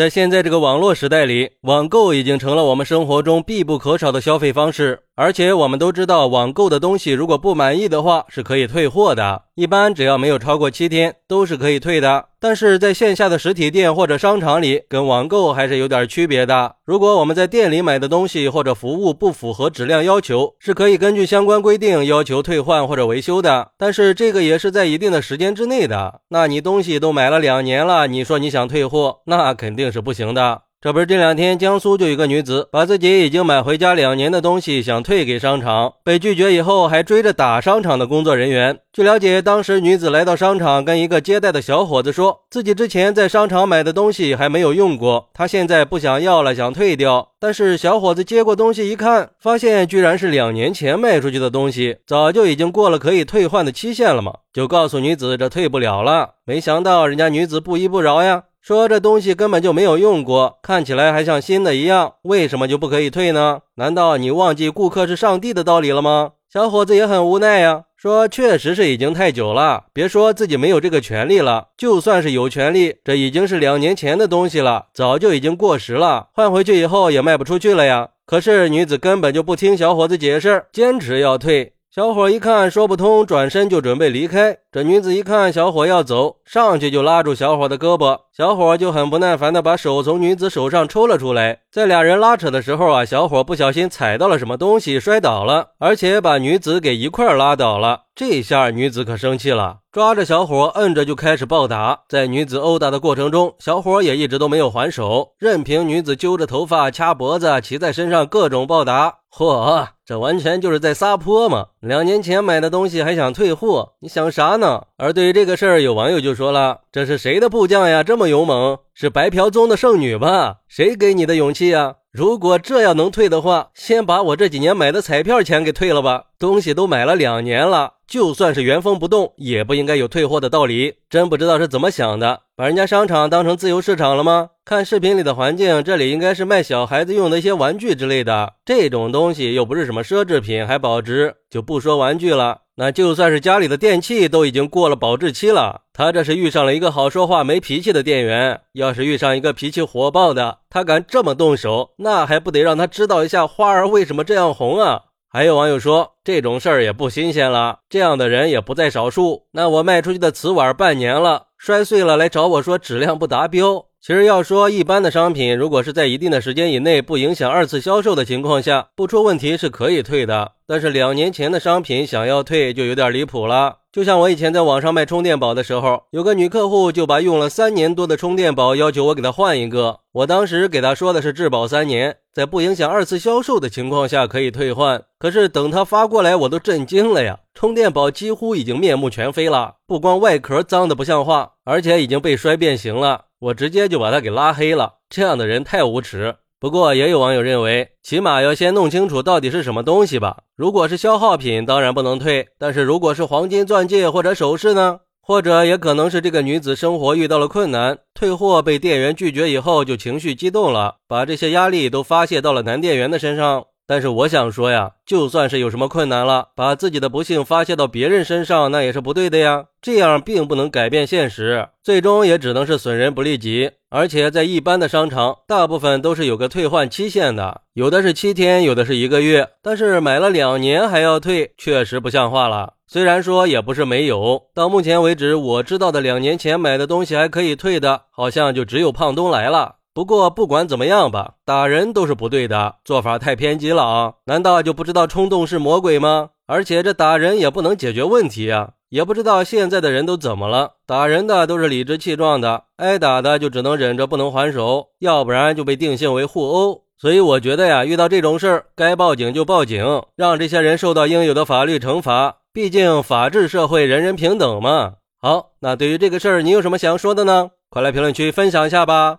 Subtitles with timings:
[0.00, 5.00] 在现在这个网络时代里，网购已经成了我们生活中必不可少的消费方式。
[5.14, 9.42] 而且我们都知道，网购的东西如果不满意的话，是可以退货的。
[9.54, 12.28] 一般只要没有超过七天，都是可以退的。
[12.42, 16.76] 但是在线下的实体店或者商场里，跟网购还是有点区别的。
[16.86, 23.72] 如果我们在店里买的东西或者服务不符合质量要求，是可以根据相关规定要求退换或者维修的。
[23.76, 26.22] 但是这个也是在一定的时间之内的。
[26.30, 30.62] 那你东西都买了两年了，你说你想退货，那肯定是不行的。
[30.82, 38.78] 这不是这两天江苏就有个女子把自己已经买回家两年的东西想退给商场，被拒绝以后还追着打商场的工作人员。
[38.90, 47.28] 据了解，当时女子来到商场，跟一个接待的小伙子说自己之前在商场买的东西还没有用过，她现在不想要了，想退掉。
[47.38, 56.36] 但是小伙子接过东西一看，发现居然是两年前卖出去的东西，早就已经过了可以退换的期限了嘛，就告诉女子这退不了了。
[56.46, 58.44] 没想到人家女子不依不饶呀。
[58.60, 63.60] 说这东西根本就没有用过，看起来还像新的一样，为什么就不可以退呢？
[63.76, 66.32] 难道你忘记顾客是上帝的道理了吗？
[66.52, 78.10] 小伙子也很无奈呀，说确实是已经太久了，别说自己没有这个权利了，就算是有权利，这已经是两年前的东西了，早就已经过时了，换回去以后也卖不出去了呀。
[78.26, 81.72] 可是女子根本就不听小伙子解释，坚持要退。
[81.92, 84.56] 小伙一看说不通，转身就准备离开。
[84.70, 88.16] 这女子一看小伙要走，上去就拉住小伙的胳膊。
[88.32, 91.62] 小伙就很不耐烦的把手从女子手上抽了出来。
[91.72, 98.02] 在俩人拉扯的时候啊，小伙不小心踩到了什么东西，摔倒了，而且把女子给一块拉倒了。
[98.20, 102.00] 这下女子可生气了，抓着小伙摁着就开始暴打。
[102.06, 109.20] 在女子殴打的过程中，小伙也一直都没有还手，任凭女子揪着头发、掐脖子、骑在身上各种暴打。
[109.32, 111.68] 嚯，这完全就是在撒泼嘛！
[111.80, 114.82] 两年前买的东西还想退货，你想啥呢？
[114.98, 118.02] 而对于这个事儿，有网友就说了：“这是谁的部将呀？
[118.02, 120.56] 这么勇猛，是白嫖宗的圣女吧？
[120.68, 121.94] 谁给你的勇气呀？
[122.12, 126.24] 如果这要能退的话，先把我这几年买的彩票钱给退了吧。
[126.38, 130.94] 东西都买了两年了。”就算是原封不动，也不应该有退货的道理。
[131.08, 134.50] 真不知道是怎么想的，把人家商场当成自由市场了吗？
[134.64, 138.54] 看视频里的环境，这里应该是卖小孩子用的一些玩具之类的。
[138.64, 142.62] 这种东西又不是什么奢侈品，还保值，就不说玩具了。
[142.74, 148.60] 那就算是家里的电器都已经过了保质期了，他这是遇上了一个好说话没脾气的店员。
[148.72, 155.02] 要是遇上一个脾气火爆的，他敢这么动手，那还不得让他知道一下花儿为什么这样红啊？
[155.32, 159.46] 还有网友说，这种事儿也不新鲜了，这样的人也不在少数。
[159.52, 163.89] 那我卖出去的瓷碗半年了，摔碎了来找我说质量不达标。
[164.02, 170.52] 其实要说一般的商品，如果是在一定的时间以内不影响二次销售的情况下，不出问题是可以退的。
[170.66, 173.76] 但是两年前的商品想要退就有点离谱了。
[173.92, 179.98] 就像我以前在网上卖充电宝的时候，有个女客户就把用了三年多的充电宝要求我给她换一个。
[180.12, 185.02] 我当时给她说的是质保三年，在不影响二次销售的情况下可以退换。
[185.18, 187.40] 可是等她发过来，我都震惊了呀！
[187.52, 193.26] 充电宝几乎已经面目全非了，不光外壳脏的不像话，而且已经被摔变形了。
[193.40, 196.36] 我直接就把他给拉黑了，这样的人太无耻。
[196.58, 200.40] 不过也有网友认为，起码要先弄清楚到底是什么东西吧。
[200.54, 205.00] 如果是消耗品，当然不能退；但是如果是黄金钻戒或者首饰呢？
[205.22, 213.64] 或者也可能是这个女子生活遇到了困难，退货被店员拒绝以后就情绪激动了，把这些压力都发泄到了男店员的身上。
[213.90, 219.64] 但是我想说呀，就算是有什么困难了，把自己的不幸发泄到别人身上，那也是不对的呀。
[219.82, 223.72] 这样并不能改变现实，最终也只能是损人不利己。
[223.88, 229.48] 而且在一般的商场，大部分都是有个退换期限的，有的是七天，有的是一个月。
[229.60, 232.74] 但是买了两年还要退，确实不像话了。
[232.86, 239.78] 虽然说也不是没有，到目前为止我知道的两年前买的东西还可以退的，好像就只有胖东来了。
[240.00, 244.14] 不过不管怎么样吧，打人都是不对的，做法太偏激了啊！
[244.24, 246.30] 难道就不知道冲动是魔鬼吗？
[246.46, 248.70] 而且这打人也不能解决问题啊！
[248.88, 256.84] 也不知道现在的人都怎么了，打人的都是理直气壮的，挨打的就只能忍着不能还手，要不然就被定性为互殴。
[256.96, 262.36] 所以我觉得呀，遇到这种事儿，该报警就报警，让这些人受到应有的法律惩罚。
[262.54, 264.94] 毕竟法治社会，人人平等嘛。
[265.20, 267.50] 好，那对于这个事儿，你有什么想说的呢？
[267.68, 269.18] 快来评论区分享一下吧！